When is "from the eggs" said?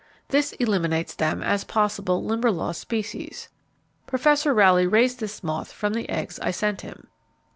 5.71-6.39